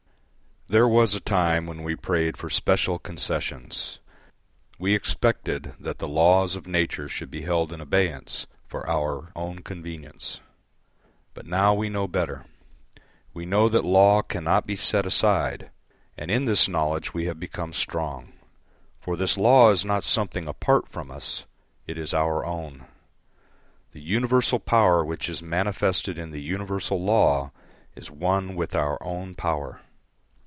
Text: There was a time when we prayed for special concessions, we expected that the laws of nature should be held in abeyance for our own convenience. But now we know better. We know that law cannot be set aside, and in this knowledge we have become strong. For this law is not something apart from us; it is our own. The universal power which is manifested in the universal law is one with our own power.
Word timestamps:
There 0.69 0.87
was 0.87 1.13
a 1.13 1.19
time 1.19 1.65
when 1.65 1.83
we 1.83 1.97
prayed 1.97 2.37
for 2.37 2.49
special 2.49 2.97
concessions, 2.97 3.99
we 4.79 4.95
expected 4.95 5.73
that 5.77 5.99
the 5.99 6.07
laws 6.07 6.55
of 6.55 6.65
nature 6.65 7.09
should 7.09 7.29
be 7.29 7.41
held 7.41 7.73
in 7.73 7.81
abeyance 7.81 8.47
for 8.69 8.89
our 8.89 9.33
own 9.35 9.63
convenience. 9.63 10.39
But 11.33 11.45
now 11.45 11.73
we 11.73 11.89
know 11.89 12.07
better. 12.07 12.45
We 13.33 13.45
know 13.45 13.67
that 13.67 13.83
law 13.83 14.21
cannot 14.21 14.65
be 14.65 14.77
set 14.77 15.05
aside, 15.05 15.71
and 16.17 16.31
in 16.31 16.45
this 16.45 16.69
knowledge 16.69 17.13
we 17.13 17.25
have 17.25 17.37
become 17.37 17.73
strong. 17.73 18.31
For 19.01 19.17
this 19.17 19.37
law 19.37 19.71
is 19.71 19.83
not 19.83 20.05
something 20.05 20.47
apart 20.47 20.87
from 20.87 21.11
us; 21.11 21.45
it 21.85 21.97
is 21.97 22.13
our 22.13 22.45
own. 22.45 22.85
The 23.91 23.99
universal 23.99 24.57
power 24.57 25.03
which 25.03 25.27
is 25.27 25.43
manifested 25.43 26.17
in 26.17 26.31
the 26.31 26.41
universal 26.41 27.03
law 27.03 27.51
is 27.93 28.09
one 28.09 28.55
with 28.55 28.73
our 28.73 28.97
own 29.03 29.35
power. 29.35 29.81